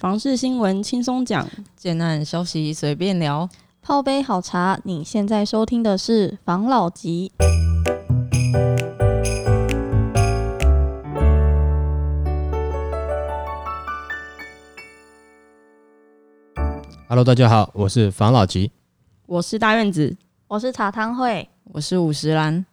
[0.00, 1.46] 房事新闻轻松讲，
[1.76, 3.46] 建案消息随便聊，
[3.82, 4.80] 泡杯好茶。
[4.84, 7.30] 你现在收听的是房老吉。
[17.06, 18.72] Hello，大家好，我是房老吉。
[19.26, 20.16] 我是大院子，
[20.48, 21.46] 我是茶汤会。
[21.74, 22.64] 我是五十岚。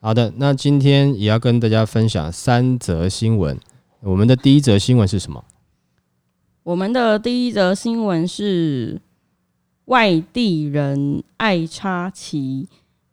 [0.00, 3.56] 好的，那今天也要跟大家分享三则新闻。
[4.00, 5.44] 我们的第一则新闻是什么？
[6.64, 8.98] 我们的第一则新闻是
[9.84, 12.66] 外地人爱插旗，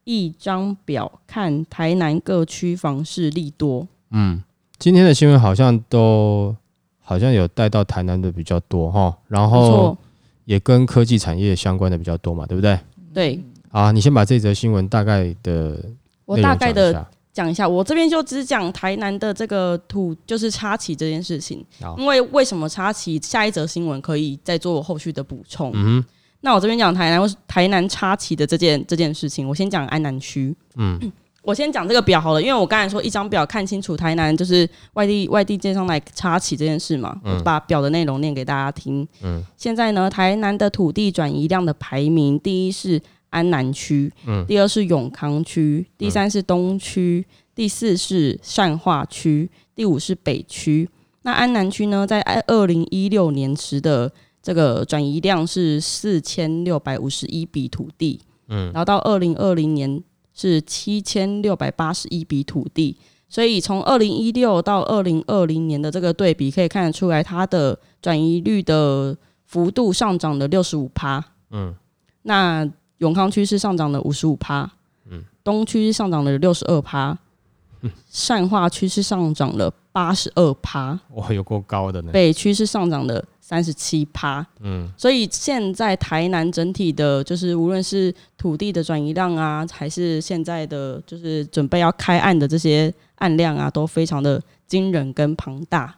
[0.05, 3.85] 一张表看台南各区房市利多。
[4.11, 4.41] 嗯，
[4.79, 6.55] 今天的新闻好像都
[7.01, 9.97] 好像有带到台南的比较多哈，然后，
[10.45, 12.79] 也跟科技产业相关的比较多嘛，对不对？
[13.13, 15.77] 对啊，你先把这则新闻大概的
[16.23, 21.65] 我大概的讲一下我这边就只讲台南的这个土，就是插旗这件事情。
[21.97, 25.71] 因为为什么插旗，下一则新闻可以再做后续的补充。
[25.73, 26.03] 嗯，
[26.41, 30.55] 那我这边讲台南台南插旗的这件这件事情，我先讲安南区。
[30.75, 30.99] 嗯，
[31.43, 39.07] 我先讲这个表好了，因为我刚才说一张表看清楚台南就是外地外地建商来插旗这件事嘛，嗯我把表的内容念给大家听。
[39.23, 43.01] 嗯现在呢，台南的土地转移量的排名，第一是
[43.31, 44.45] 安南区，嗯。
[44.45, 50.87] 第二是永康区，第三是东区，第四是善化区，第五是北区。
[51.23, 58.71] 那安南区呢，在二零一六年时的这个转移量是四千六百五十一笔土地，嗯。
[58.73, 60.01] 然后到二零二零年
[60.33, 62.97] 是七千六百八十一笔土地，
[63.29, 69.15] 所以从二零一六到二零二零年的这个对比，可以看得出来它的转移率的
[69.45, 71.23] 幅度上涨了六十五趴。
[71.51, 71.75] 嗯。
[72.23, 72.67] 那
[73.01, 74.69] 永康区是上涨了五十五趴，
[75.09, 77.17] 嗯东区是上涨了六十二趴，
[78.09, 82.11] 善化区是上涨了八十二趴，哇，有够高的呢。
[82.11, 84.45] 北区是上涨了三十七趴。
[84.59, 95.95] 嗯所以现在台南整体的，就是无论是土地的转移量啊，还是现在的就是准备要开案的这些案量啊，都非常的惊人跟庞大。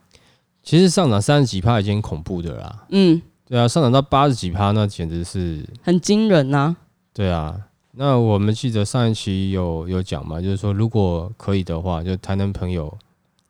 [0.63, 2.85] 其实上涨三十几趴已经恐怖的啦。
[2.91, 6.73] 嗯，对啊，上涨到八十几趴，那简直是很惊人呐、
[7.13, 7.55] 对啊，
[7.91, 12.85] 那我们记得上一期有有讲嘛，就是说如果可以的话，就台南朋友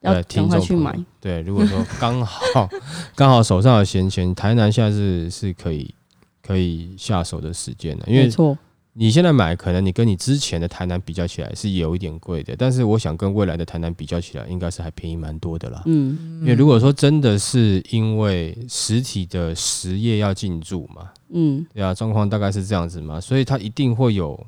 [0.01, 1.06] 要呃赶快去听众朋友买。
[1.22, 2.69] 对，如果说刚好
[3.16, 5.96] 刚好手上有闲钱，台南现在是是可以
[6.41, 8.57] 可以下手的时间的，因为错，
[8.96, 15.81] 你现在买，可能你跟你之前的台南比较起来是有一点贵的，但是我想跟未来的台南比较起来，应该是还便宜蛮多的啦。
[15.88, 24.40] 嗯因为如果说真的是因为实体的实业要进驻嘛，嗯，对啊，状况大概是这样子嘛，所以它一定会有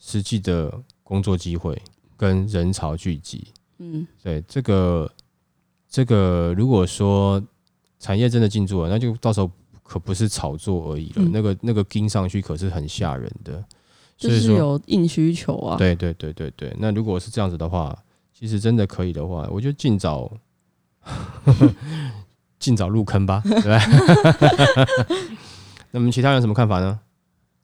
[0.00, 0.72] 实际的
[1.04, 1.80] 工作机会
[2.16, 3.46] 跟人潮聚集。
[3.78, 5.08] 嗯，对这个
[5.88, 7.40] 这个，如果说
[8.00, 9.48] 产业真的进驻了，那就到时候
[9.84, 13.64] 可不是炒作而已了，嗯那个那个盯上去可是很吓人的。
[14.16, 15.76] 就是有硬需求啊。
[15.76, 17.96] 对对对对对，那如果是这样子的话，
[18.32, 20.30] 其实真的可以的话，我就尽早
[22.58, 23.78] 尽早入坑吧，对？
[25.92, 26.98] 那么其他人有什么看法呢？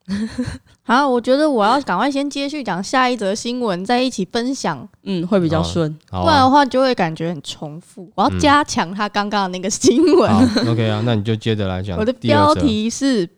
[0.82, 5.96] 好，我觉得我要赶快先接续讲下一则新闻，再一起分享，嗯，会比较顺。
[6.10, 8.10] 好不然的啊，话就会感觉很重复。
[8.16, 10.28] 我要嗯加强他刚刚的那个新闻。
[10.28, 13.28] 好，OK 啊，那你就接着来讲我的标题是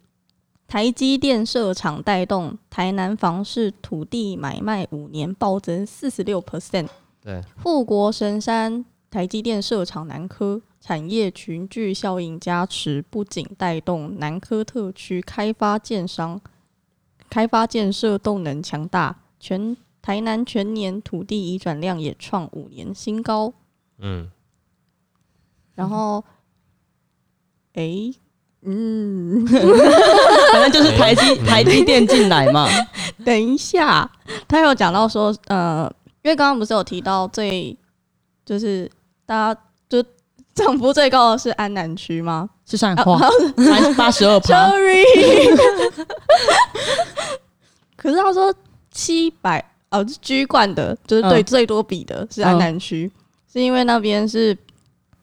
[0.75, 6.89] 台积电设厂带动台南房市土地买卖五年暴增四十六 percent。
[7.23, 16.41] 对，富国神山台积电设厂南科产业群聚效应加持，不仅带动南科特区开发建商
[17.31, 23.53] 开发建设动能强大，全台南全年土地移转量也创五年新高。
[23.99, 24.29] 嗯，
[25.77, 26.25] 然后，
[27.75, 28.13] 诶，
[28.67, 32.69] 嗯，反正就是台积嗯 台积电进来嘛。
[33.25, 34.11] 等一下，
[34.49, 35.91] 他有讲到说，呃，
[36.23, 37.77] 因为刚刚不是有提到最，
[38.45, 38.91] 就是
[39.27, 40.03] 大家就
[40.55, 42.49] 涨幅最高的是安南区吗？
[42.67, 43.21] 是善化，
[43.59, 44.71] 三八十二趴。
[44.71, 45.05] Sorry，
[47.97, 48.53] 可是他说
[48.91, 53.11] 七百哦，是居冠的，就是对嗯最多比的是安南区，
[53.53, 54.57] 是因为那边是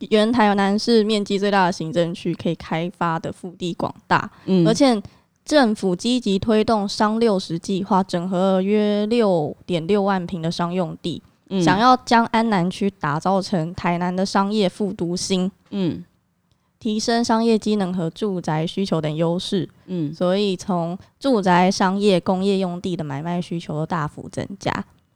[0.09, 4.67] 原台南市面积最大的行政区，可以开发的腹地广大，嗯。
[4.67, 5.01] 而且
[5.45, 11.61] 政府积极推动商六十计划，整合了约六点六万平的商用地，嗯。
[11.61, 15.51] 想要将安南区打造成台南的商业副都心。
[15.69, 16.03] 嗯。
[16.79, 20.11] 提升商业机能和住宅需求等优势，嗯。
[20.13, 24.71] 所以从住宅、商业、工业用地的买卖需求都大幅增加。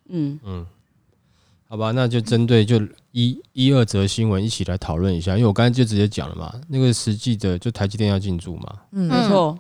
[0.10, 0.40] 嗯。
[0.46, 0.66] 嗯，
[1.68, 2.80] 好吧，那就针对就
[3.12, 9.58] 一一二则新闻一起来讨论一下，因为我刚才就直接讲了嘛，那个实际的就台积电要进驻嘛，嗯没错，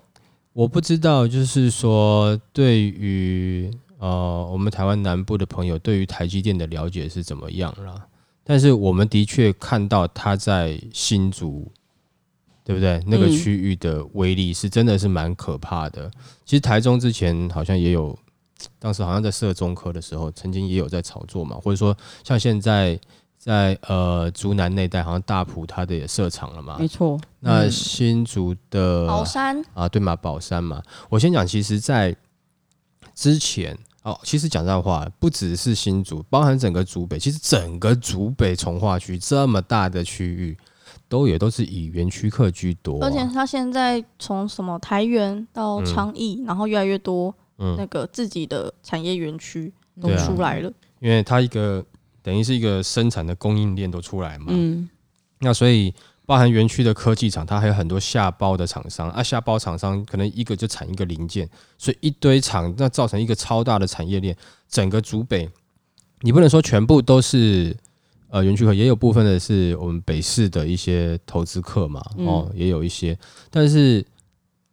[0.54, 8.06] 我不知道，就是说对于呃我们台湾南部的朋友对于台积电的了解是怎么样啦？
[8.44, 11.70] 但是我们的确看到它在新竹，
[12.64, 13.02] 对不对？
[13.08, 16.12] 那个嗯区域的威力是真的是蛮可怕的。
[16.46, 18.16] 其实台中之前好像也有，
[18.80, 23.00] 当时好像在设中科的时候，曾经也有在炒作嘛，或者说像现在
[23.38, 26.78] 在呃竹南那带，好像大埔它的也设厂了嘛。
[26.80, 26.88] 没。
[26.88, 29.62] 错，那嗯新竹的宝山。
[29.74, 30.82] 啊，对嘛，宝山嘛。
[31.10, 32.16] 我先讲，其实，在
[33.14, 40.58] 之前哦，其实讲实在话，不只是新竹，包含整个竹北，其实整个竹北从化区这么大的区域，
[41.08, 49.72] 都也都是以园区客居多啊、而且他现在从什么台园到昌邑，然后越来越多那嗯，个自己的产业园区
[50.02, 50.72] 都出来了。
[51.00, 51.86] 因为它一个
[52.22, 54.90] 等于是一个生产的供应链都出来嘛，嗯，
[55.40, 55.94] 那所以
[56.26, 59.10] 包含园区的科技厂，它还有很多下包的厂商。
[59.12, 61.48] 啊，下包厂商可能一个就产一个零件，
[61.78, 64.36] 所以一堆厂，那造成一个超大的产业链。
[64.68, 65.48] 整个竹北，
[66.22, 67.78] 你不能说全部都是
[68.30, 73.18] 呃园区客，也有部分的是我们北市的一些投资客嘛，哦，也有一些，
[73.52, 74.04] 但是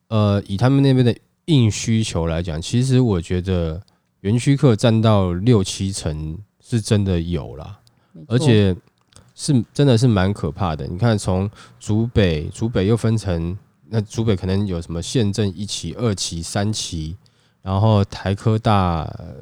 [0.09, 1.15] 呃以他们那边的
[1.47, 3.81] 硬需求来讲，其实我觉得
[4.21, 7.79] 园区客占到六七成是真的有啦。
[8.29, 8.77] 而且
[9.35, 10.87] 是真的是蛮可怕的。
[10.87, 11.51] 你看，从
[11.81, 13.57] 竹北，竹北又分成
[13.89, 17.17] 那竹北可能有什么县政一期、二期、三期，
[17.63, 19.37] 然后台科大呃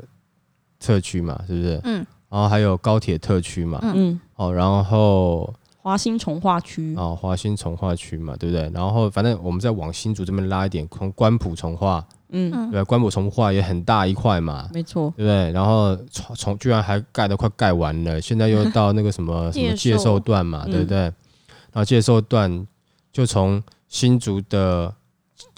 [0.78, 1.80] 特区嘛，是不是？
[1.84, 2.06] 嗯。
[2.30, 8.70] 然后还有高铁特区嘛，嗯嗯，哦，然后华新从化区，啊华新从化区嘛，对不对？
[8.74, 12.84] 然后反正我们再往新竹这边拉一点，从关埔从化，嗯，嗯对？
[12.84, 15.50] 关埔从化也很大一块嘛，没错，对不对？
[15.52, 20.98] 然后从从居然还盖的快盖完了，现在又到那个什么 什么介介寿寿段嘛，嗯对不对？
[20.98, 22.66] 然后介寿段
[23.12, 24.92] 就从新竹的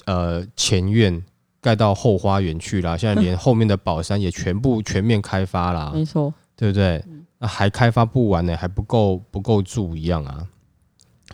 [0.05, 1.21] 呃前院
[1.61, 7.03] 盖到后花园去了，现在连后面的宝山也全部全面开发啦，没错，对不对？
[7.43, 10.47] 那还开发不完呢，还不够不够住一样啊。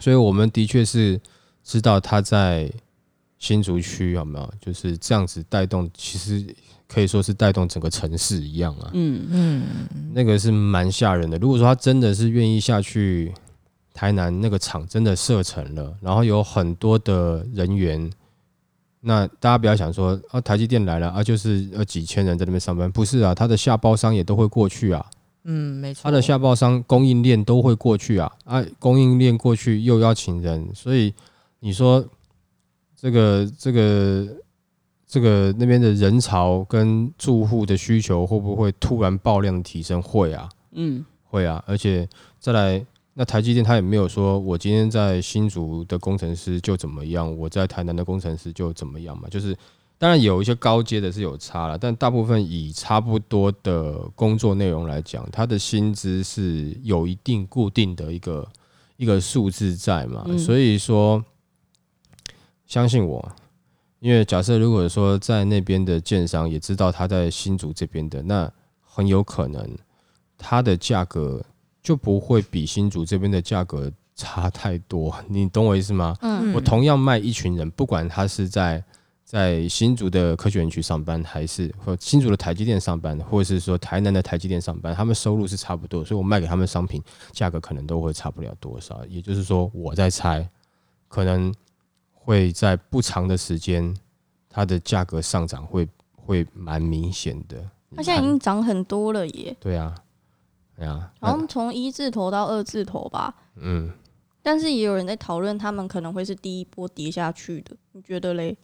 [0.00, 1.20] 所以我们的确是
[1.62, 2.72] 知道它在
[3.38, 6.56] 新竹区有没有就是这样子带动，其实
[6.88, 8.90] 可以说是带动整个城市一样啊。
[8.94, 9.64] 嗯，嗯，
[10.14, 11.36] 那个是蛮吓人的。
[11.36, 13.34] 如果说他真的是愿意下去
[13.92, 18.10] 台南那个厂真的设成了，然后有很多的人员，
[19.00, 25.04] 那大家不要想说啊，台积电来了啊，就是呃几千人在那边上班，不是啊，他的下包商也都会过去啊，
[25.50, 31.14] 嗯，没错，他的下包商供应链都会过去啊，啊，供应链过去又要请人，所以
[31.60, 32.04] 你说
[32.94, 34.28] 这个这个
[35.06, 40.02] 这个那边的人潮跟住户的需求会不会突然爆量的提升？
[40.02, 42.06] 会啊，嗯，会啊，而且
[42.38, 42.84] 再来，
[43.14, 49.56] 那台积电他也没有说我今天在新竹的工程师就怎么样，我在台南的工程师就怎么样嘛，就是
[49.98, 58.48] 当然有一些高阶的是有差了，但大部分以差不多的工作内容来讲，他的薪资是有一定固定的一个
[58.96, 61.24] 一个数字在嘛，嗯所以说
[62.66, 63.30] 相信我。
[64.00, 68.48] 因为假设如果说在那边的建商也知道他在新竹这边的，那
[68.80, 69.68] 很有可能
[70.36, 71.44] 它的价格
[71.82, 76.16] 就不会比新竹这边的价格差太多，你懂我意思吗？
[76.20, 78.80] 嗯我同样卖一群人，不管他是在
[79.28, 89.04] 在新竹的科学园区上班，还是或新竹的台积电上班，或者是说台南的台积电上班，他们收入是差不多，所以我卖给他们商品价格可能都会差不了多少。
[89.04, 90.48] 也就是说，我在猜，
[91.08, 91.54] 可能
[92.14, 93.94] 会在不长的时间，
[94.48, 97.58] 它的价格上涨会会蛮明显的。
[97.94, 99.94] 它现在已经涨很多了耶，对啊，
[100.74, 103.34] 对啊，那好像从一字头到二字头吧。
[103.56, 103.92] 嗯。
[104.40, 108.56] 但是也有人在讨论，他们可能会是第一波跌下去的，你觉得嘞？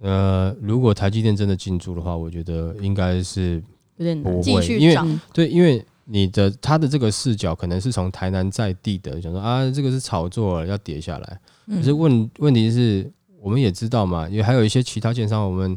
[0.00, 3.62] 呃，如果台积电真的进驻的话，我觉得应该是
[3.96, 11.40] 有点不，继会，因为对，因为你的他的这个视角可能是从台南在地的，想说啊，这个是炒作要跌下来。
[11.66, 13.08] 可嗯是问问题是，
[13.40, 15.76] 我们也知道嘛，因为还有一些其他建商，我们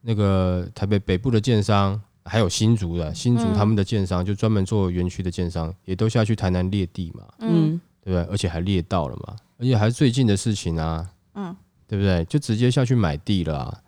[0.00, 8.32] 那个台北北部的建商，还有新竹的新竹嗯他们的建商，就专门做园区的建商，也都下去台南列地嘛，嗯嗯，对不对？
[8.32, 11.54] 而且还列到了嘛，而且还是最近的事情啊，嗯
[11.94, 12.24] 对不对？
[12.24, 13.80] 就直接下去买地了、啊。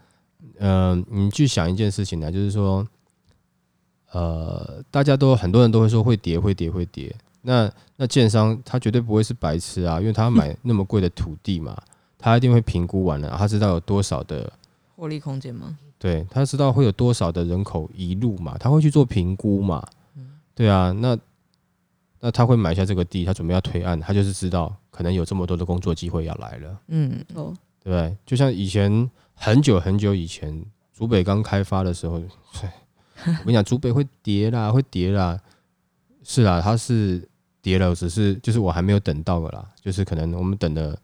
[0.60, 2.86] 嗯、你去想一件事情呢、就是说，
[4.12, 7.12] 呃，大家都很多人都会说会跌，会跌，会跌。
[7.42, 11.76] 那那建商他绝对不会是白痴啊，因为他买 那么贵的土地嘛，
[12.16, 14.52] 他一定会评估完了，他知道有多少的，
[14.94, 15.76] 获利空间吗？
[15.98, 19.84] 对他知道会有多少的人口移入嘛，他会去做评估嘛。
[20.54, 21.18] 对啊，那
[22.20, 27.52] 那他会买下这个地，他准备要推案，他就是知道可能有这么多的工作机会要来了，嗯，哦，
[27.90, 28.16] 对？
[28.24, 32.20] 就像以前很久很久以前，竹北刚开发的时候，我
[33.44, 35.38] 跟你讲，竹北会跌啦，会跌啦，
[36.24, 37.28] 是啦，它是
[37.62, 40.98] 跌了，只是就是我还没有等到的啦，就是可能我们等了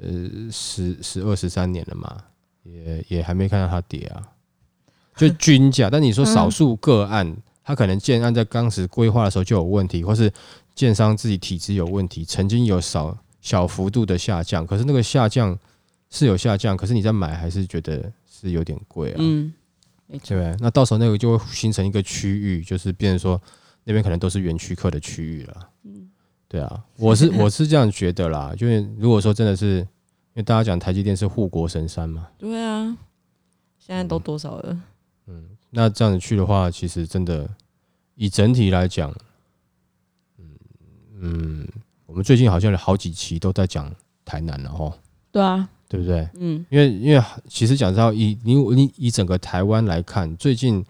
[0.00, 0.10] 呃
[0.50, 2.24] 十十二十三年了嘛，
[2.64, 4.22] 也也还没看到它跌啊，
[5.16, 5.88] 就均价。
[5.88, 10.32] 但你说少数个案，它可能建案在当时规划的时候就有问题，或是
[10.74, 15.58] 建商自己体制有问题，曾经有少小幅度的下降，可是那个下降
[16.12, 19.52] 是有下降，可是你在买还是觉得是有点贵啊，嗯，
[20.06, 20.56] 没错对不，对？
[20.60, 23.40] 那到时候那个就会形成一个区域，就是变成说
[23.84, 25.70] 那边可能都是园区客的区域了。
[25.84, 26.10] 嗯，
[26.46, 29.86] 对啊，我是我是这样觉得啦，就是如果说真的是，因
[30.34, 32.96] 为大家讲台积电是护国神山嘛，对啊，
[33.78, 34.80] 现在都多少了？
[35.26, 37.48] 嗯那这样子去的话，其实真的
[38.16, 39.10] 以整体来讲，
[40.36, 40.44] 嗯
[41.18, 41.68] 嗯，
[42.04, 43.90] 我们最近好像有好几期都在讲
[44.22, 44.94] 台南了哈，
[45.30, 46.26] 对啊，对不对？
[46.36, 50.82] 嗯，因为因为其实讲到以你你以整个台湾来看，最近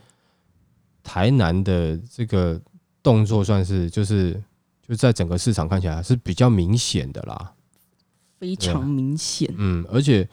[1.02, 2.61] 台南的这个
[3.02, 4.40] 动作算是就是
[4.87, 7.52] 就在整个市场看起来是比较明显的啦，
[8.38, 10.28] 非常明显，嗯，而且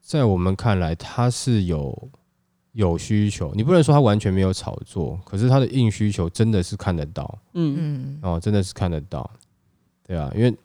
[0.00, 2.08] 在我们看来，它是有
[2.72, 7.38] 有需求，你不能说它完全没有炒作，可是它的硬需求真的是看得到。
[7.52, 7.76] 嗯。
[7.78, 9.30] 嗯，哦，真的是看得到，
[10.06, 10.56] 对啊，因为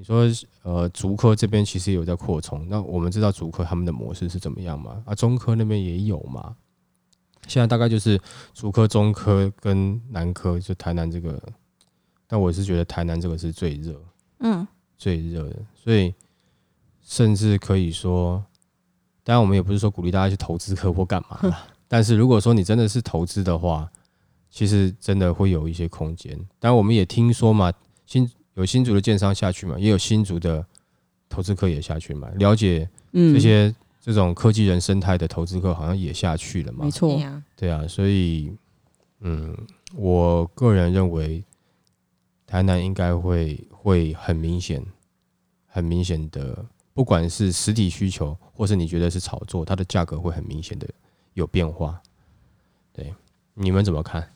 [0.00, 0.24] 你说
[0.62, 5.02] 呃，竹科这边其实有在扩充，那我们知道竹科他们的模式是怎么样嘛？
[5.04, 6.56] 啊，中科那边也有嘛，
[7.46, 8.18] 现在大概就是
[8.54, 11.38] 竹科、中科跟南科，就台南这个，
[12.26, 14.02] 但我是觉得台南这个是最热，
[14.38, 14.66] 嗯，
[14.96, 16.14] 最热的，所以
[17.02, 18.42] 甚至可以说，
[19.22, 23.86] 当然我们也不是说鼓励大家去投资科或干嘛啦， 但是如果说你真的是投资的话，
[24.48, 26.34] 其实真的会有一些空间。
[26.58, 27.70] 当然我们也听说嘛，
[28.06, 30.64] 新有新竹的建商下去嘛，也有新竹的
[31.28, 37.20] 投资客也下去嘛，了解嗯，这些这种科技人生态的投资客好像也下去了嘛没，错
[37.56, 38.52] 对啊，所以
[39.20, 39.56] 嗯，
[39.94, 41.44] 我个人认为
[42.46, 44.84] 台南应该会会很明显、
[45.66, 50.88] 很明显的，不管是实体需求，或是你觉得是炒作，它的价格会很明显的
[51.34, 52.00] 有变化。
[52.92, 53.14] 对，
[53.54, 54.28] 你们怎么看？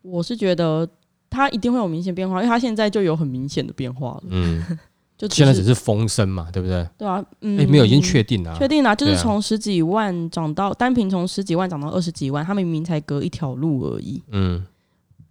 [0.00, 0.88] 我是觉得
[1.30, 4.62] 它一定会有明显变化，因为它现在就有很明显的变化了，嗯，
[5.18, 6.88] 就现在只是风声嘛，对不对？
[6.96, 14.22] 对啊，嗯，哎、没有，已经确定了啊、确定啊，就是从十几万涨到单凭从十几万涨到二十几万，它明明才隔一条路而已。
[14.30, 14.64] 嗯。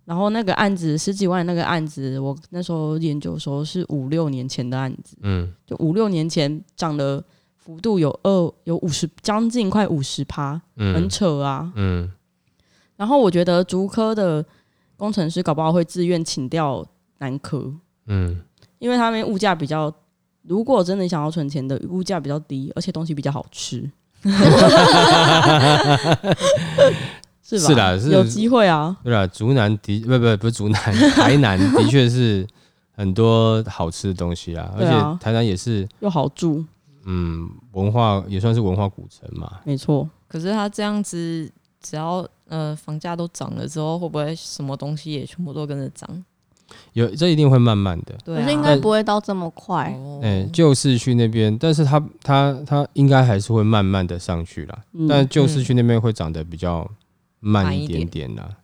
[0.05, 5.53] 然后那个案子十几万那个案子，我那时候研究的时候是五六年前的案子，嗯。
[5.65, 7.21] 就五六年前涨的
[7.57, 11.69] 幅度有二有五十将近快五十趴，很嗯扯啊。
[11.75, 12.09] 嗯。
[12.95, 14.43] 然后我觉得竹科的
[14.97, 16.85] 工程师搞不好会自愿请掉
[17.19, 17.71] 南科，
[18.07, 18.41] 嗯，
[18.79, 19.93] 因为他们物价比较，
[20.41, 23.89] 如果真的想要存钱的，物价比较低，而且东西比较好吃，
[27.41, 27.67] 是吧？
[27.67, 28.97] 是啦是有机会啊。
[29.03, 30.81] 对啊，竹南的不不不是竹南，
[31.15, 32.45] 台南的确是
[32.91, 34.91] 很多好吃的东西啊，而且
[35.23, 36.65] 台南也是又好住，
[37.05, 39.59] 嗯文化也算是文化古城嘛。
[39.63, 40.09] 没错。
[40.27, 41.49] 可是他这样子，
[41.89, 46.25] 只要呃房价都涨了之后，会不会什么东西也全部都跟着涨？
[46.91, 49.93] 有这一定会慢慢的，对啊，可是应该不会到这么快。
[49.97, 56.85] 哦哎、旧市区那边，但是它它它应该还是会慢慢的上去啦，嗯但旧市区那边会涨得比较
[57.39, 58.57] 慢一点点点啦。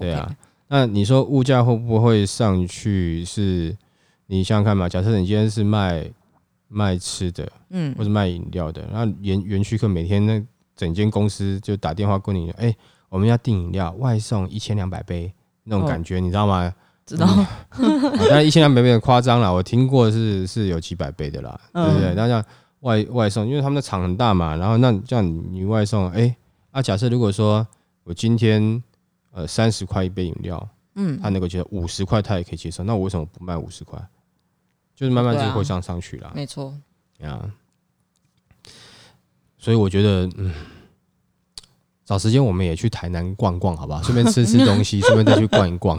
[0.00, 3.24] 对啊，那你说物价会不会上去？
[3.24, 3.76] 是
[4.26, 6.10] 你想想看嘛，假设你今天是卖
[6.66, 10.42] 卖吃的，嗯或者卖饮料的，那园园区客每天那
[10.76, 12.76] 整间公司就打电话跟你，哎、
[13.08, 15.32] 我们要订饮料，外送一千两百杯
[15.64, 16.72] 那种哦感觉，你知道吗？
[17.06, 22.14] 知道，啊当然一千两百杯很夸张了，我听过是是有几百杯的啦，嗯对不对？
[22.14, 22.44] 那这样
[22.80, 26.36] 外外送，因为他们的厂很大嘛，然后那这样你你外送，哎、
[26.72, 27.66] 啊，假设如果说
[28.04, 28.82] 我今天
[29.32, 33.98] 呃三十块一杯饮料，嗯他，能够接受五十块，他也可以接受，那我为什么不卖五十块？
[34.94, 36.32] 就是慢慢就会上上去啦。
[36.34, 36.74] 没错，
[37.20, 37.38] 呀，
[39.66, 40.52] 所以我觉得，嗯，
[42.04, 44.00] 找时间我们也去台南逛逛，好不好？
[44.00, 45.98] 顺便吃吃东西， 顺便再去逛一逛。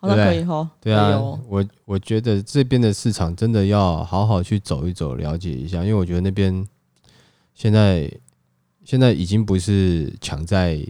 [0.00, 0.70] 好对不对可以哈。
[0.80, 6.66] 对啊哦，我我觉得这边的市场真的要好好去走一走，了解一下，因为我觉得那边
[7.54, 8.12] 现在
[8.84, 10.84] 现在已经不是抢在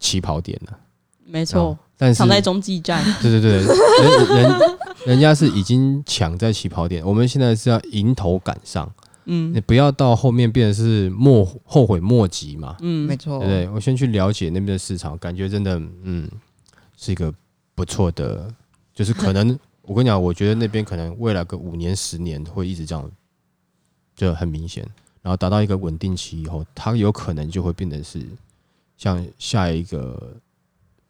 [0.00, 0.76] 起跑点了，
[1.24, 3.00] 没错啊，但是藏在中继站。
[3.22, 8.92] 对对对，人人人家是已经抢在起跑点，我们现在是要迎头赶上，
[9.30, 13.68] 嗯你不要到后面变得是莫后悔莫及嘛，嗯没，错对不，对？
[13.68, 16.28] 我先去了解那边的市场，感觉真的嗯
[16.96, 17.32] 是一个
[17.74, 18.52] 不错的，
[18.94, 23.10] 就是可能 我跟你讲，我觉得那边可能未来个五年、十年会一直这样，
[24.16, 24.86] 就很明显。
[25.22, 28.24] 然后达到一个稳定期以后，它有可能就会变成是
[28.96, 30.34] 像下一个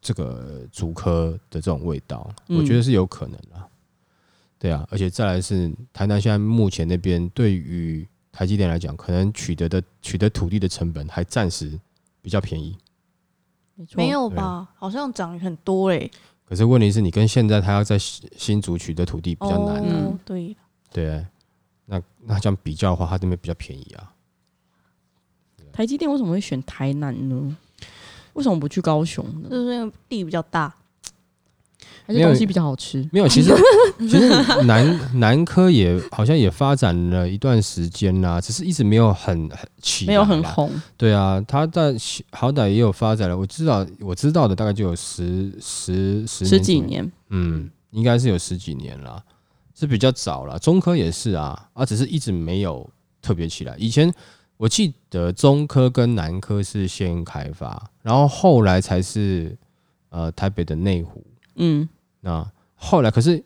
[0.00, 3.68] 这个主科的这种味道，嗯我觉得是有可能的。
[4.58, 11.78] 对啊，而且再来是台南现在目前那边对于台积电来讲，可能取得的取得土地的成本还暂时
[12.20, 12.76] 比较便宜。
[13.74, 14.68] 没错，没有吧？
[14.74, 16.10] 好像涨很多哎，
[16.44, 20.56] 可是问题是你跟现在他要在新新竹取得土地比较难、哦，对，
[20.92, 21.26] 对。
[21.90, 24.12] 那那这样比较的话，他这边比较便宜啊。
[25.72, 27.56] 台积电为什么会选台南呢？
[28.34, 29.48] 为什么不去高雄呢？
[29.48, 30.74] 就是因为地比较大，
[32.06, 33.06] 还是东西比较好吃？
[33.12, 33.52] 没有， 其实
[34.00, 34.28] 其实
[34.64, 40.42] 南南科也好像也发展了一段时间啦，只是一直没有很很起来没有很。
[40.42, 41.94] 红，对啊，他在
[42.30, 47.12] 好歹也有发展了，我知道我知道的大概就有十十十十几左右，年。
[47.30, 49.22] 嗯，应该是有十几年啦，
[49.74, 50.58] 是比较早了。
[50.58, 52.88] 中科也是啊，啊，只是一直没有
[53.20, 53.74] 特别起来。
[53.76, 54.10] 以前
[54.56, 59.56] 我记得中科跟南科是先开发，然后后来才是
[60.08, 61.22] 呃台北的内湖。
[61.58, 61.88] 嗯，
[62.20, 63.44] 那后来可是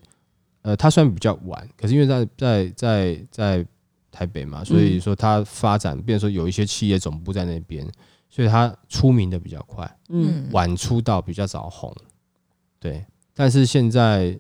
[0.62, 3.66] 呃，他虽然比较晚，可是因为在在在在
[4.10, 7.84] 台北嘛，所以说他发展，变成说有一些企业总部在那边，
[8.28, 9.98] 所以他出名的比较快。
[10.08, 11.94] 嗯，晚出道比较早红，
[12.78, 13.04] 对。
[13.34, 14.38] 但是现在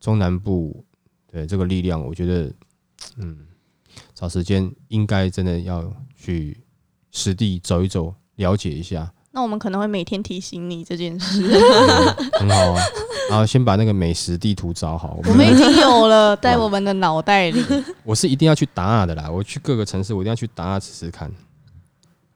[0.00, 0.84] 中南部
[1.30, 2.52] 对这个力量，我觉得，
[3.18, 3.46] 嗯，
[4.14, 6.58] 找时间应该真的要去
[7.10, 11.42] 实地走一走，了解一下，那我们可能会每天提醒你这件事。
[11.42, 12.82] 嗯 很好啊。
[13.30, 15.18] 然后先把那个美食地图找好。
[15.24, 17.64] 我我们已经有了，在我们的脑袋里。
[18.04, 21.30] 我是一定要去达亚的啦，我去各个城市，我一定要去达亚吃吃看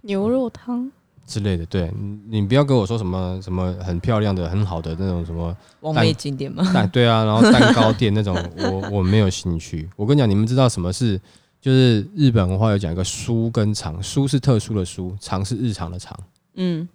[0.03, 0.91] 牛肉汤，
[1.27, 1.67] 之类的。
[1.67, 1.93] 对
[2.29, 9.87] 你，你不要跟我说什么什么很漂亮的、很好的那种什么完美景点吗， 蛋对啊，然后蛋糕店那种，我我没有兴趣。
[9.97, 11.21] 我跟你讲，你们知道什么是？
[11.61, 16.17] 就是日本文化有讲一个书跟常，书是特殊的书，常是日常的常。
[16.57, 16.89] 嗯，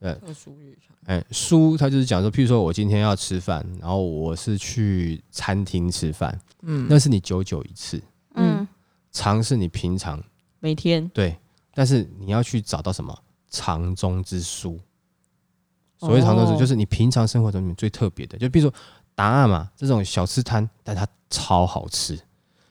[0.00, 0.96] 特殊日常。
[1.06, 7.98] 哎，书它就是讲说，譬如说我今天要吃饭，然后我是去餐厅吃饭，嗯，那是你久久一次；
[8.34, 8.66] 嗯，
[9.12, 10.22] 常是你平常
[10.60, 11.08] 每天。
[11.10, 11.36] 对，
[11.74, 13.16] 但是你要去找到什么
[13.50, 14.80] 常中之书。
[15.98, 18.78] 所谓常中之蔬，哦就是你平常生活中里面最特别的，就比如说
[19.14, 22.20] 答案嘛，这种小吃摊，但它超好吃，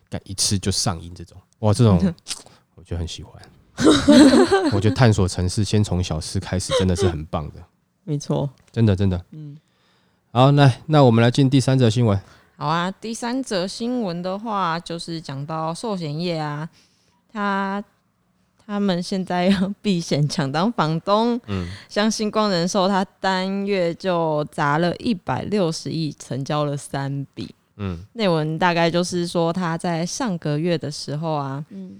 [0.09, 1.35] 干一吃就上瘾，这种。
[1.59, 2.13] 哇，这种
[2.75, 3.41] 我就很喜欢。
[4.71, 7.61] 我觉得探索城市先从小事开始，真的是很棒的，
[8.03, 9.21] 没错，真的真的。
[9.31, 9.57] 嗯，
[10.31, 12.19] 好，来，那我们来进第三则新闻。
[12.57, 16.69] 好啊，第三则新闻的话，就是讲到寿险业啊，
[17.31, 17.83] 他
[18.65, 27.53] 他们现在要避险抢当房东，嗯，像星光人寿，他单月就砸了一百六十亿，成交了三笔。
[27.75, 31.99] 嗯，内文大概就是说，他在上个月的时候啊，嗯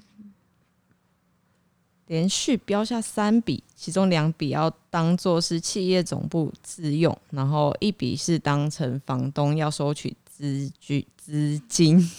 [2.08, 12.10] 连续标下三笔，其中两笔要当做是企业总部自用，然后一笔是当成房东要收取资金资金。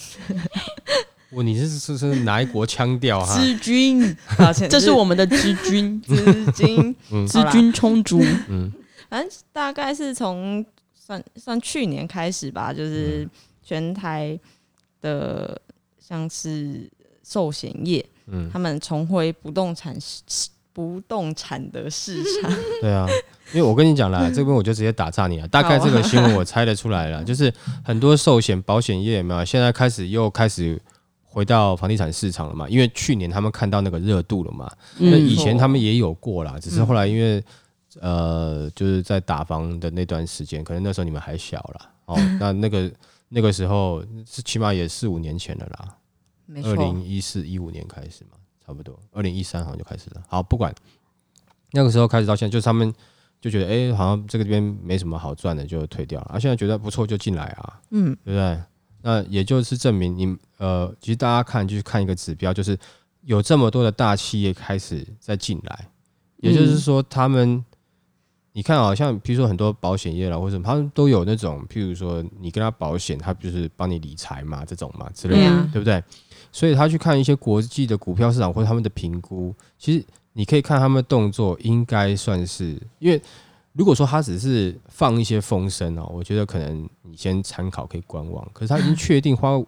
[1.30, 3.36] 我你是是是哪一国腔调哈？
[3.36, 6.94] 资金，抱歉，这是我们的资金， 资金。
[7.26, 8.20] 资金充足。
[8.48, 8.72] 嗯
[9.08, 13.28] 反正大概是从算算去年开始吧，就是
[13.62, 14.38] 全台
[15.00, 15.60] 的
[16.00, 16.90] 像是
[17.22, 22.52] 寿险业，嗯，他们重回不动产市不动产的市场。
[22.82, 23.06] 对啊，
[23.54, 25.48] 因为我跟你讲啦， 这边我就直接打岔你了。
[25.48, 30.80] 大概这个新闻我猜得出来了，就是很多寿险保险业嘛，现在开始又开始
[31.24, 37.42] 回到房地产市场了嘛，因为去年他们看到那个热度了嘛，那嗯以前他们也有过啦，只是后来因为
[38.00, 42.92] 呃，就是在打房的那段时间，可能那时候你们还小啦，哦， 那那个
[43.30, 45.95] 那个时候是起码也四五年前了啦，
[46.46, 50.22] 没错，二零一四一五年开始嘛，差不多，二零一三好像就开始了。
[50.28, 50.74] 好，不管
[51.72, 52.92] 那个时候开始到现在，就是他们
[53.40, 56.30] 就觉得，哎、好像这个边没什么好赚的，就退掉了。
[56.34, 58.62] 啊，现在觉得不错就进来啊，嗯，对不对？
[59.02, 62.78] 那也就是证明你呃，其实大家看就是看一个指标，就是
[63.22, 65.88] 有这么多的大企业开始在进来，
[66.38, 67.64] 也就是说他们。
[68.52, 76.02] 你看好，像比如说很多保险业啦，或者他们都有那种，譬如说你跟他保险，他就是帮你理财嘛，这种嘛之类的，对不对？
[76.56, 83.20] 所以他去看一些国际的股票市场或者他们的评估，其实你可以看他们的动作，应该算是因为
[83.74, 88.42] 如果说他只是放一些风声哦，我觉得可能你先参考可以观望。
[88.54, 89.66] 可是他已经确定花五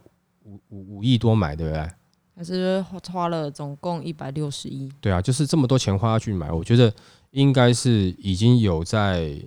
[0.70, 1.90] 五五亿多买，对不对？
[2.34, 4.90] 还是花了总共一百六十亿。
[4.98, 6.90] 对啊，就是这么多钱花下去买，我觉得
[7.32, 9.38] 应该是已经有在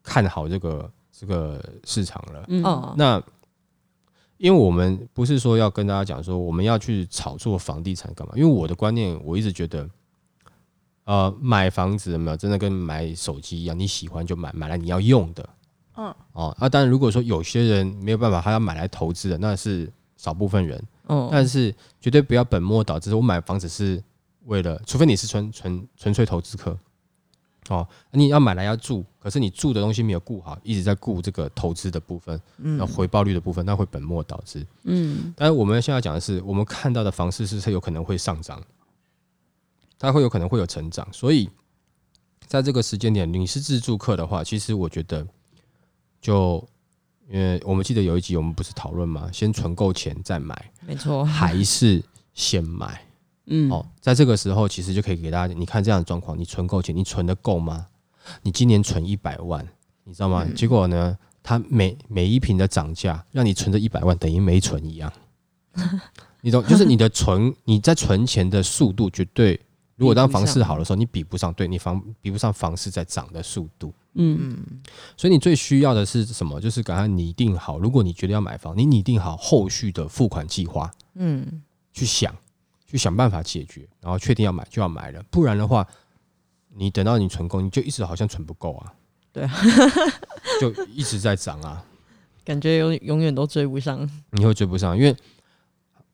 [0.00, 2.44] 看好这个这这个市场了。
[2.48, 3.22] 嗯哦，那
[4.44, 8.34] 因为我们不是说要跟大家讲说我们要去炒作房地产干嘛？
[8.36, 9.88] 因为我的观念，我一直觉得，
[11.04, 15.48] 呃，买房子有没有真的跟买手机一样，你喜欢就买，买来你要用的。
[15.96, 20.78] 嗯，哦，啊，当然如果说有些人没有办法，他要买来投资的，那是少部分人。
[21.08, 23.14] 嗯，但是绝对不要本末倒置。
[23.14, 24.04] 我买房子是
[24.44, 26.78] 为了，除非你是纯纯纯粹投资客，
[27.68, 34.66] 哦，你要买来要住，可是你住的东西没有顾好，一直在顾这个投资的部分，嗯那回报率的部分，那会本末倒置。
[34.82, 38.62] 嗯但是我们现在讲的是，我们看到的房市是它有可能会上涨，
[39.98, 41.48] 它会有可能会有成长，所以
[42.46, 45.26] 在这个时间点，你是自住客的话，其实我觉得
[46.20, 46.66] 就。
[47.30, 53.02] 因为我们记得有一集我们不是讨论吗，先存够钱再买，没错，还是先买？
[53.46, 57.86] 嗯，哦，在这个时候，其实就可以给大家，你看这样的状况，你存够钱，你存的够吗？
[58.42, 59.66] 你今年存一百万，
[60.04, 60.46] 你知道吗？
[60.56, 65.12] 结果呢，它每每一瓶的涨价，让你存着一百万等于没存一样，
[66.40, 66.64] 你懂？
[66.66, 69.60] 就是你的存，你在存钱的速度绝对，
[69.96, 73.92] 如果当房市好的时候，你比不上，对你房比不上房市在涨的速度。
[74.16, 74.56] 嗯
[75.16, 76.60] 所以你最需要的是什么？
[76.60, 82.34] 就是赶快拟定好，如果你觉得要买房，你拟定好后续的付款计划，嗯，去想，
[82.94, 85.84] 去想办法解决，然后确定要买就要买了，不然的话，
[86.76, 88.94] 你等到你存够，你就一直好像存不够啊，
[89.32, 89.50] 对啊，
[90.60, 91.84] 就一直在涨啊，
[92.44, 95.16] 感觉永永远都追不上，你会追不上，因为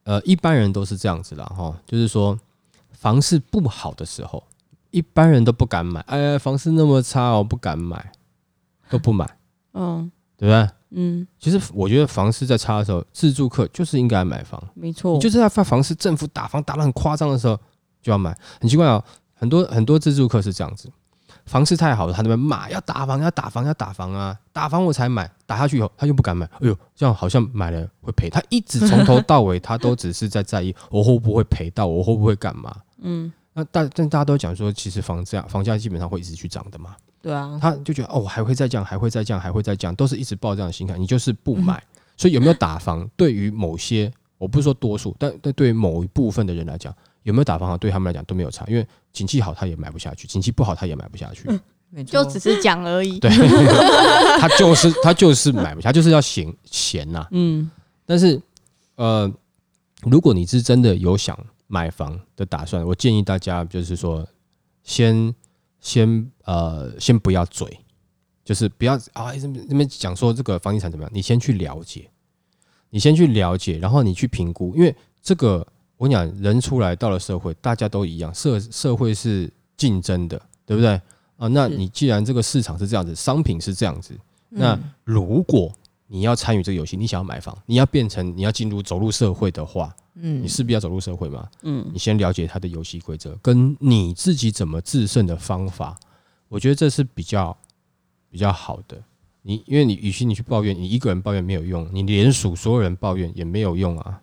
[0.04, 2.38] 呃一般人都是这样子啦，哈，就是说
[2.92, 4.42] 房市不好的时候，
[4.90, 8.10] 一般人都不敢买，哎，房市那么差哦，不敢买，
[8.88, 9.36] 都不买，
[9.74, 10.10] 嗯。
[10.40, 10.70] 对不对？
[10.90, 14.62] 嗯，其实我觉得房市在差的时候，自住客就是应该买房。
[14.74, 17.58] 没错，你就是在发房市政府打房打得很夸张的时候
[18.02, 19.02] 就要买，很奇怪哦，
[19.34, 20.90] 很多很多自住客是这样子，
[21.46, 32.74] 房市太好了，他那边骂要打房要打房要打房啊，打房我才买，打下去以后他又不敢买，哎呦，这样好像买了会赔，他一直从头到尾他都只是在在意 我会不会赔到，我会不会干嘛。
[33.00, 33.32] 嗯。
[33.52, 41.82] 那大但大家都讲说，其实房价房价基本上会一直去涨的嘛，对啊，他就觉得哦，还会再降，还会再降，还会再降，都是一直抱这样的心态，你就是不买。
[42.16, 51.48] 所以有没有打房，对于某些我不是说多数，但但对于某一部分的人来讲，有没有打房，对他们来讲都没有差，因为景气好他也买不下去，景气不好他也买不下去，
[52.04, 53.18] 就只是讲而已。
[53.18, 53.30] 对，
[54.38, 57.26] 他就是他就是买不下，他就是要闲闲呐。
[57.30, 57.70] 嗯
[58.06, 58.40] 但是
[58.96, 59.30] 呃，
[60.02, 64.26] 如果你是真的有想买房的打算，我建议大家就是说，
[64.82, 65.34] 先
[65.80, 67.80] 先呃先不要嘴，
[68.44, 72.10] 就是不要啊这边这边讲说这个房地产怎么样，你先去了解，
[72.90, 75.66] 你先去了解，然后你去评估，因为这个
[75.96, 81.00] 我跟你讲，人出来到了社会，大家都一样，社社会是竞争的，对不对？
[81.36, 84.14] 啊，那你既然这个市场是这样子，商品是这样子，
[84.48, 85.72] 那嗯如果
[86.06, 91.48] 你要参与这个游戏，你想要买房，你要变成你要进入走入社会的话，嗯你势必要走入社会嘛。
[91.62, 95.98] 嗯你先了解他的游戏规则，跟你自己怎么制胜的方法，
[96.48, 97.56] 我觉得这是比较
[98.30, 99.02] 比较好的。
[99.42, 104.20] 你因为你与其你去抱怨，你一个人抱怨没有用，你连署所有人抱怨也没有用啊。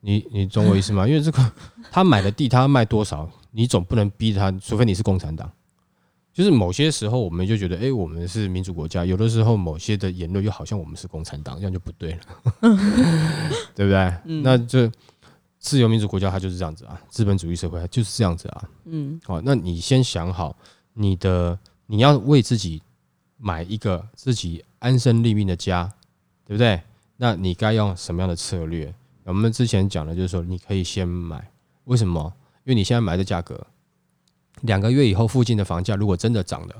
[0.00, 1.06] 你你懂我意思吗？
[1.08, 1.52] 因为这个
[1.90, 5.50] 他买的地他要卖多少，你总不能逼他，除非你是共产党。
[6.36, 12.20] 就是某些时候我们就觉得，哎、我们是民主国家，有的时候某些的言论又好像我们是共产党，这样就不对了，
[13.74, 14.14] 对不对？
[14.26, 14.92] 嗯那就
[15.58, 18.68] 自由民主国家它就是这样子啊，资本主义社会它就是这样子啊。
[18.84, 20.54] 嗯好，那你先想好
[20.92, 22.82] 你的，你要为自己
[23.38, 25.90] 买一个自己安身立命的家，
[26.44, 26.78] 对不对？
[27.16, 28.94] 那你该用什么样的策略？
[29.24, 31.50] 我们之前讲的就是说，你可以先买，
[31.84, 32.30] 为什么？
[32.64, 33.66] 因为你现在买的价格，
[34.62, 36.74] 两个月以后附近的房价如果真的涨了，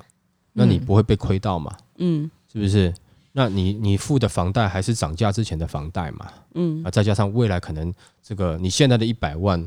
[0.52, 1.76] 那你不会被亏到嘛？
[1.98, 2.92] 嗯是不是？
[3.32, 6.32] 那你你付的房贷还是涨价之前的房贷嘛？
[6.54, 9.60] 嗯啊，再加上未来可能这个你现在的一百万，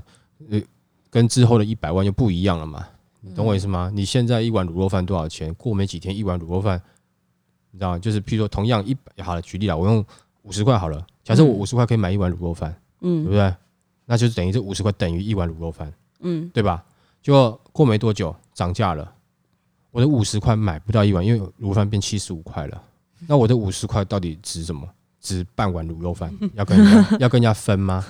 [0.50, 0.60] 呃，
[1.12, 2.88] 跟之后的一百万又不一样了嘛？
[3.22, 3.91] 你懂我意思吗？
[3.93, 5.54] 你现在一碗卤肉饭多少钱？
[5.54, 6.82] 过没几天一碗卤肉饭，
[7.69, 8.00] 你知道吗？
[8.00, 10.04] 就是譬如说同样一百，好了，举例了，我用
[10.41, 13.56] 五十块好了，假设我五十块可以买一碗卤肉饭，嗯对不嗯对？
[14.06, 16.84] 那就是等于这五十块等于一碗卤肉饭，嗯对吧？
[17.22, 19.14] 就过没多久涨价了，
[19.92, 22.84] 我的五十块买不到一碗，因为卤饭变七十五块了。
[23.28, 24.88] 那我的五十块到底值什么？
[25.20, 28.06] 值半碗卤肉饭， 要跟人家要跟人家分吗？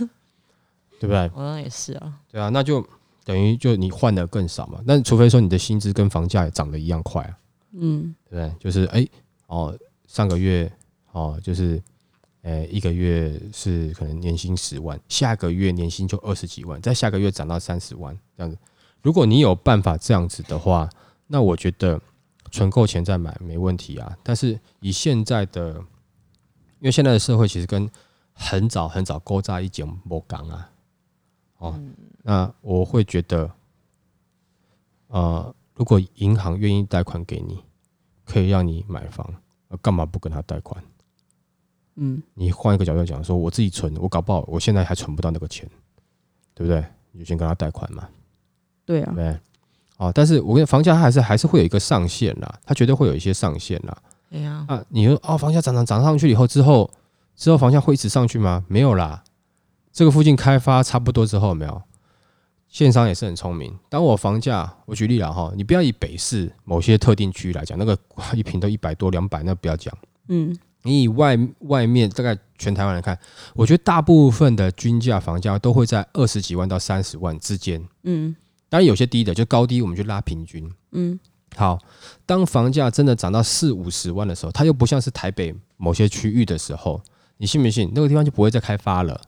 [1.00, 1.28] 对不对？
[1.30, 2.86] 好像也是啊，对啊，那就
[3.24, 4.80] 等于就你换的更少嘛。
[4.86, 7.38] 那除非说你的薪资跟房价也涨得一样快啊，
[7.72, 8.56] 嗯对不对？
[8.60, 9.08] 就是哎、
[9.48, 10.72] 哦，上个月
[11.12, 11.82] 哦，就是
[12.44, 18.56] 呃一个月是可能年薪十万，下个月年薪就二十几万，再下个月涨到三十万这样子。
[19.02, 20.90] 如果你有办法这样子的话，
[21.28, 22.00] 那我觉得
[22.52, 24.18] 存够钱再买没问题啊。
[24.24, 25.74] 但是以现在的，
[26.80, 27.90] 因为现在的社会其实跟
[28.34, 30.72] 很早很早勾扎一剪莫港啊，
[31.58, 31.80] 哦，
[32.24, 33.52] 那我会觉得，
[35.08, 37.64] 呃，如果银行愿意贷款给你，
[38.26, 39.34] 可以让你买房，
[39.68, 40.84] 那干嘛不跟他贷款？
[41.96, 45.70] 嗯，你换一个角度讲，说我自己存，我搞不好我现在还存不到那个钱，
[46.54, 46.84] 对不对？
[47.12, 48.08] 你就先跟他贷款嘛，
[48.90, 49.40] 对啊对？
[49.98, 53.96] 哦，但是我跟你房价它还是还是会有一个上限啦，它绝对会有一些上限啦。
[54.32, 56.90] 哎呀，啊，你说哦，房价涨涨涨上去以后，之后
[57.36, 58.66] 之后房价会一直上去吗？
[58.68, 59.24] 没有啦，
[59.94, 61.82] 这个附近开发差不多之后，有没有，
[62.68, 63.78] 建商也是很聪明。
[63.90, 69.96] 当我房价，我举例了哈，你不要以北市某些特定区域来讲，那个哇一平都一百多、两百，那不要讲。
[70.30, 73.20] 嗯你以外外面大概全台湾来看，
[73.54, 77.86] 我觉得大部分的均价房价都会在二十几万到三十万之间。
[78.04, 78.34] 嗯
[78.70, 80.72] 当然有些低的，就高低我们就拉平均。
[80.92, 81.20] 嗯
[81.56, 81.80] 好，
[82.28, 87.02] 当房价真的涨到四五十万的时候，它又不像是台北某些区域的时候，
[87.38, 89.20] 你信不信那个地方就不会再开发了？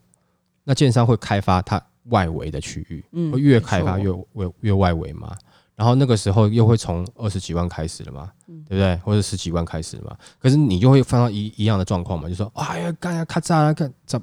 [0.63, 5.35] 那建商会开发它外围的区域，嗯，会越开发越越越外围嘛。
[5.75, 8.95] 然后那个时候又会从二十几万开始了嘛，嗯对不对？
[8.97, 10.15] 或者十几万开始了嘛。
[10.37, 14.21] 可是你就会翻到一一样的状况嘛，就说哎呀，干呀咔嚓啦，看怎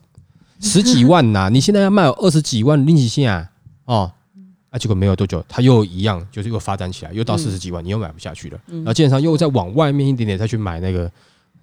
[0.61, 3.49] 十几万呐、你现在要卖我二十几万，拎起线
[3.87, 4.13] 哦。
[4.71, 8.61] 啊，结果没有多久，它又一样，就是又发展起来，又到嗯四十几万，你又买不下去了。
[8.67, 11.11] 嗯然后建商又再往外面一点点再去买那个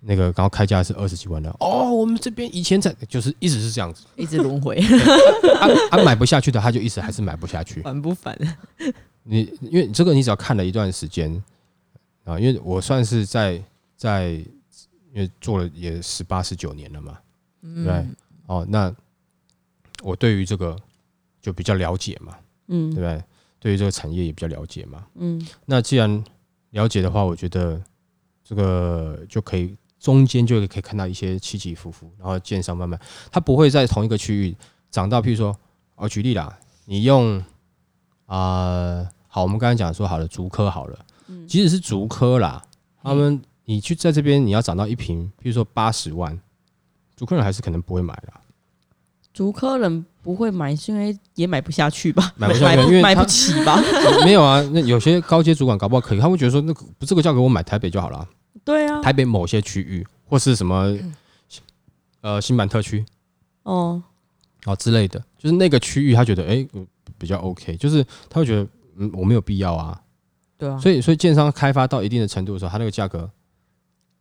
[0.02, 1.50] 那个，然后开价是二十几万的。
[1.60, 4.76] 哦，我们这边以前在就是一直是这样子， 一直轮回，
[5.60, 7.82] 啊啊买不下去的，他就一直还是买不下去。
[7.82, 8.38] 烦不烦？
[9.24, 11.32] 你因为这个你只要看了一段时间
[12.24, 13.60] 啊，因为我算是在
[13.98, 14.30] 在
[15.14, 17.18] 因为做了也十八十九年了嘛，
[17.62, 18.16] 对嗯，
[18.48, 18.94] 哦，那
[20.04, 20.78] 我对于这个
[21.42, 22.36] 就比较了解嘛，
[22.68, 23.24] 嗯对不对？
[23.60, 25.06] 对于这个产业也比较了解嘛。
[25.16, 26.24] 嗯那既然
[26.72, 27.82] 了解的话，我觉得
[28.44, 33.00] 这个就可以中间就可以看到一些起起伏伏，然后建商慢慢，
[33.32, 34.56] 它不会在同一个区域
[34.92, 35.56] 涨到，譬如说，
[35.96, 37.44] 我举例啦，你用
[38.28, 42.64] 啊、好，我们刚才讲说好了，竹科好了，嗯即使是竹科啦，
[43.02, 46.40] 他们你去在这边你要涨到一平，譬如说八十万，
[47.16, 48.42] 竹科人还是可能不会买啦，
[49.34, 52.34] 竹科人不会买，是因为也买不下去吧？
[52.36, 52.82] 买不下去。
[52.82, 53.80] 因为买不起吧？
[54.26, 58.18] 没有啊，那有些高阶主管搞不好可以，他会觉得说，那个这个价格我买台北就好了。
[58.18, 58.28] 啊。
[58.64, 60.92] 对啊，台北某些区域，或是什么
[62.22, 63.06] 呃新版特区。
[63.62, 64.02] 哦，
[64.64, 66.84] 好之类的，就是那个区域，他觉得哎、呃
[67.20, 70.02] 比较 OK，就是他会觉得嗯我没有必要啊，
[70.58, 73.30] 对啊，所以所以建商开发到一定的程度的时候，它那个价格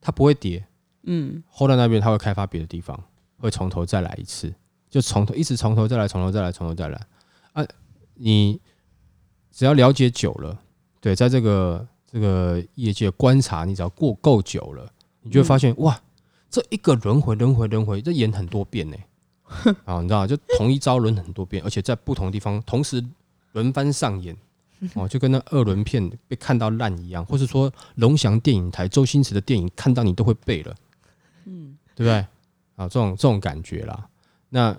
[0.01, 0.65] 它不会跌，
[1.05, 1.43] 嗯。
[1.49, 2.99] 后来那边他会开发别的地方，
[3.39, 4.53] 会从头再来一次，
[4.95, 7.05] 就从头一直从头再来，从头再来，从头再来
[7.53, 7.67] 啊！
[8.15, 8.61] 你
[9.51, 10.57] 只要了解久了，
[11.01, 14.89] 对，在这个这个业界观察，你只要过够久了，
[15.23, 16.01] 你就会发现、哇，
[16.49, 18.97] 这一个轮回轮回轮回，这演很多遍呢。
[19.85, 23.05] 啊，你知道吗，就同一招轮很多遍，而且在不同地方同时
[23.51, 24.37] 轮番上演。
[24.95, 30.73] 哦，就跟那二轮片被看到烂一样，或是说龙翔电影台周星驰的电影看到你都会背了。
[31.47, 32.15] 嗯对不对？
[32.77, 34.09] 啊，这种这种感觉啦，
[34.55, 34.77] 那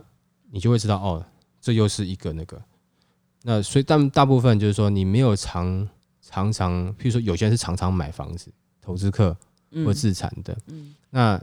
[0.51, 1.25] 你就会知道哦，
[1.59, 2.61] 这又是一个那个。
[3.43, 5.85] 那所以，但大部分就是说，你没有常
[6.21, 9.35] 常常，譬如说，有些人是常常买房子，投资客
[9.71, 11.39] 嗯或自产的，嗯那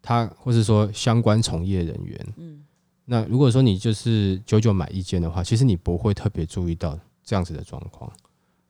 [0.00, 2.64] 他或是说相关从业人员，嗯
[3.04, 8.08] 那如果说你就是久久买一间的话，其实你不会特别注意到这样子的状况。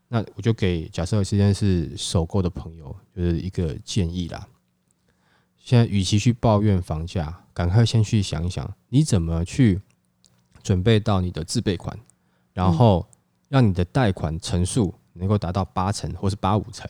[0.09, 4.49] 那我就给假设今天是首购的朋友，就是一个建议啦。
[5.59, 9.81] 现在与其去抱怨房价，赶快先去想一想，你怎么去
[10.63, 11.99] 准备到你的自备款，
[12.53, 13.07] 然后
[13.49, 16.89] 让你的贷款成数能够达到八成或是八五成，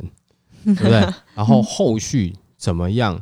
[0.64, 1.00] 对不对？
[1.34, 3.20] 然后后续怎么样，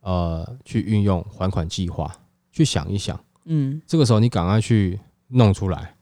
[0.00, 2.14] 呃，去运用还款计划，
[2.52, 3.18] 去想一想。
[3.44, 5.94] 嗯，这个时候你赶快去弄出来，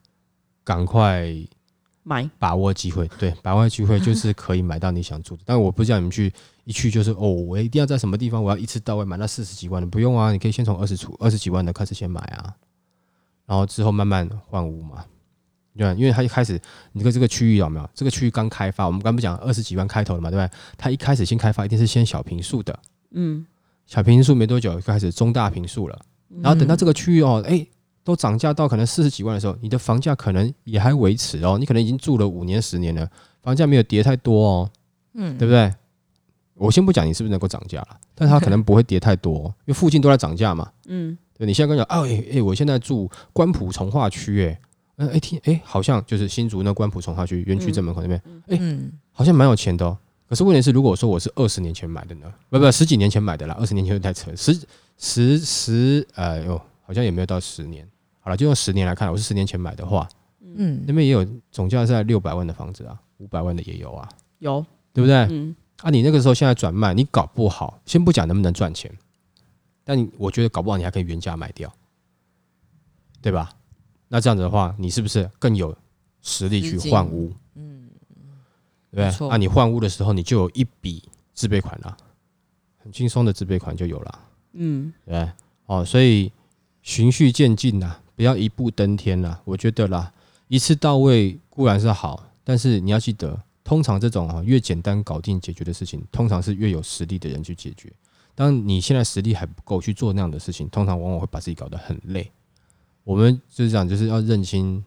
[0.65, 1.33] 赶快
[2.03, 3.07] 买把握机会。
[3.19, 5.43] 对，把握机会就是可以买到你想住的。
[5.47, 6.33] 但我不是叫你们去
[6.67, 12.53] 一去就是哦，我一定要在什么地方，我要一次到位买那四十几万的，不用啊，你可以先从二十出二十几万的开始先买啊，
[13.47, 15.05] 然后之后慢慢换屋嘛。
[15.77, 16.61] 对，因为它一开始
[16.93, 17.89] 你这个这个区域有没有？
[17.95, 20.59] 这个区域刚开发，我们刚不讲二十几万开头的嘛，对不对？
[20.77, 22.77] 它一开始先开发一定是先小平数的，
[23.13, 23.47] 嗯，
[23.87, 25.99] 小平数没多久就开始中大平数了。
[26.43, 27.65] 然后等到这个区域哦，哎、
[28.03, 33.09] 都涨价到可能四十几万的时候，你的房价可能也还维持哦，你可能已经住了五年、十年了，
[33.43, 34.71] 房价没有跌太多哦，
[35.13, 35.73] 嗯，对不对？
[36.57, 40.71] 我先不讲你是不是能够涨价了，但它可能不会跌太多、哦， 因为附近都在涨价嘛。
[40.87, 44.61] 嗯对，你现在跟我讲，哎、哎、我现在住关埔从化区，哎，
[44.97, 49.99] 嗯，哎听，哎，好像就是新竹那关埔从化区园区正门口那边，嗯，好像蛮有钱的哦。
[50.29, 52.33] 可是问题是，如果说我是二十年前买的呢？
[52.49, 54.59] 不不，十几年前买的啦，二十年前就太扯，十
[54.97, 57.87] 十十，呃哟，好像也没有到十年。
[58.21, 60.09] 好了，就用十年来看，我是十年前买的话，
[60.41, 65.17] 嗯那边也有总价在六百万的房子啊，五百万的也有啊，有，对不对？
[65.31, 68.91] 嗯，啊，你那个时候现在转卖，你搞不好，先不讲能不能赚钱，
[69.85, 71.73] 但你我觉得搞不好你还可以原价卖掉，
[73.21, 73.51] 对吧？
[74.09, 75.77] 那这样子的话，你是不是更有
[76.23, 77.33] 实力去换屋？
[77.55, 77.89] 嗯，
[78.91, 79.05] 对不对？
[79.05, 81.03] 没错那你换屋的时候，你就有一笔
[81.35, 81.97] 自备款了，
[82.79, 84.19] 很轻松的自备款就有了，
[84.53, 85.31] 嗯，对对？
[85.67, 86.33] 哦，所以
[86.83, 89.43] 循序渐进呐，不要一步登天啦。
[89.45, 90.13] 我觉得啦，
[90.49, 97.93] 一次到位固然是好，但是你要记得，通常这种啊越简单搞定解决的事情，通常是越有实力的人去解决。
[98.33, 102.31] 当你现在实力还不够去做那样的事情，通常往往会把自己搞得很累。
[103.03, 104.85] 我们就是讲，就是要认清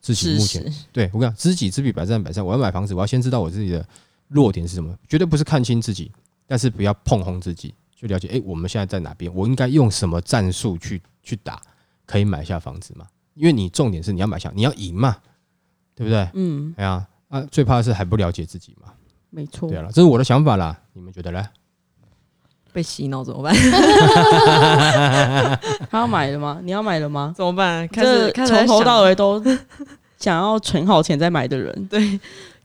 [0.00, 2.46] 自己目前对我跟你讲，知己知彼，百战百胜。
[2.46, 3.86] 我要买房子，我要先知道我自己的
[4.28, 6.10] 弱点是什么，绝对不是看清自己，
[6.46, 11.60] 但是不要碰轰自己，去了解，诶，我们现在在哪边，我应该用什么战术去去打，
[12.06, 13.06] 可以买下房子嘛？
[13.34, 15.18] 因为你重点是你要买下，你要赢嘛，
[15.94, 16.30] 对不对？
[16.34, 17.08] 嗯，哎呀，啊，
[17.50, 18.92] 最怕的是还不了解自己嘛。
[19.30, 19.78] 没错对。
[19.78, 21.44] 了，这是我的想法啦，你们觉得呢？
[22.72, 23.54] 被洗脑怎么办？
[25.90, 26.58] 他要买了吗？
[26.62, 27.32] 你要买了吗？
[27.36, 27.86] 怎么办？
[27.88, 29.42] 开这始从头到尾尾都
[30.18, 32.18] 想要存好钱再买的人， 对，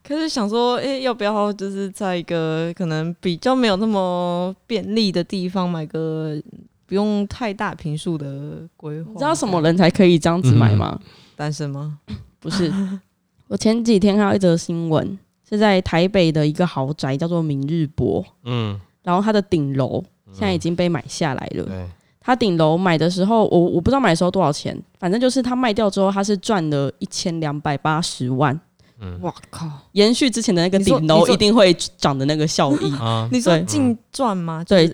[0.03, 6.41] 开始想说，哎、要不要就是在一个可能比较没有那么便利的地方买个
[6.85, 9.09] 不用太大平数的规划？
[9.11, 10.97] 你知道什么人才可以这样子买吗？
[11.35, 11.99] 单身吗？
[12.39, 12.71] 不是，
[13.47, 21.63] 我前几天看到一则新闻，是在台北的一个豪宅叫做明日博，嗯，然后它的顶楼现在已经被买下来了。
[21.63, 21.87] 对，
[22.19, 28.59] 它顶楼买的时候，我我不知道买的时候多少钱，反正就是它卖掉之后，它是赚了一千两百八十万，
[28.99, 29.69] 嗯哇靠！
[29.93, 32.93] 延续之前的那个顶楼一定会涨的那个效益。
[32.97, 34.61] 啊， 你说净赚吗？
[34.67, 34.93] 对，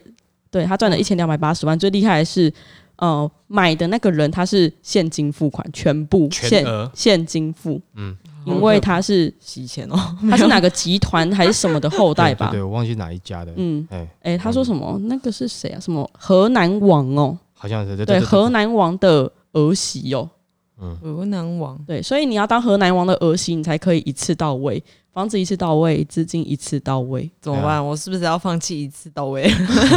[0.51, 2.53] 对他赚了一千两百八十万，最厉害的是，
[2.97, 9.97] 呃，买的那个人他是现金付款，全部现全额现金付，嗯，因为他是洗钱哦，
[10.29, 14.97] 他是哪个集团还是什么的后代吧对我忘记哪一家的，嗯，哎，哎、他说什么？
[15.03, 15.79] 那个是谁啊？
[15.79, 17.37] 什么河南王哦？
[17.53, 20.29] 好像是对对，河南王的儿媳哦。
[20.81, 27.29] 嗯河南王对，所以你要当河南王的儿媳，你才可以一次到位，房子一次到位，资金一次到位。
[27.39, 27.85] 怎么办？
[27.85, 29.43] 我是不是要放弃一次到位？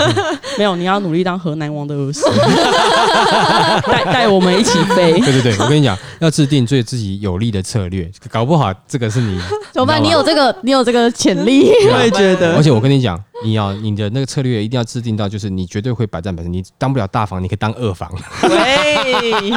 [0.58, 2.20] 没有，你要努力当河南王的儿媳，
[3.90, 5.12] 带带我们一起飞。
[5.24, 9.40] 对对对，我跟你讲，要制定对自己有利的策略，搞不好这个是你
[9.72, 10.02] 怎么办？
[10.04, 11.72] 你有这个，你有这个潜力。
[11.90, 16.52] 我也觉得而且我跟你讲，你要你的那个策略一定要制定到，就是你绝对会百战百胜。
[16.52, 18.12] 你当不了大房，你可以当二房。
[18.42, 19.50] 喂，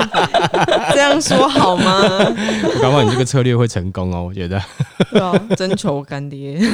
[0.94, 2.02] 这样说好吗？
[2.02, 4.62] 我搞不好你这个策略会成功哦，我觉得。
[5.12, 6.60] 对啊，征求干爹。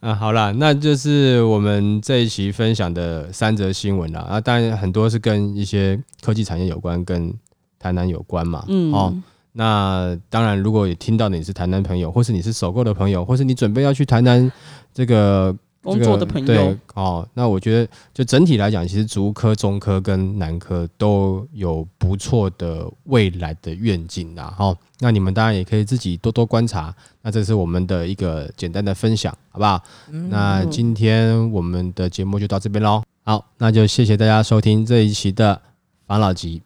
[0.00, 4.20] 啊，好啦，那就是我们这一期分享的三则新闻啦。
[4.22, 7.32] 啊，当然很多是跟一些科技产业有关，跟
[7.78, 8.64] 台南有关嘛。
[8.66, 9.14] 嗯，哦，
[9.52, 14.50] 那当然，如果也听到你是台南朋友，或是你是首购的朋友，或是你准备要去台南
[14.92, 24.54] 这个工作的朋友哦，那我觉得就整体来讲，其实竹科、中科跟南科都有不错的未来的愿景啦。
[24.58, 26.94] 哦，那你们当然也可以自己多多观察。
[27.20, 29.82] 那这是我们的一个简单的分享，好不好？
[30.28, 33.02] 那今天我们的节目就到这边喽。
[33.24, 35.60] 好，那就谢谢大家收听这一期的
[36.06, 36.62] 防老集，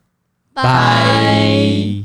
[0.52, 2.04] 拜。